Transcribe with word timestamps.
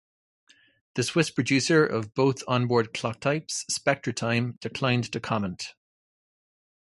The 0.95 1.03
Swiss 1.03 1.29
producer 1.29 1.85
of 1.85 2.15
both 2.15 2.41
onboard 2.47 2.91
clocktypes 2.91 3.65
SpectraTime 3.69 4.59
declined 4.59 5.11
to 5.11 5.19
comment. 5.19 5.75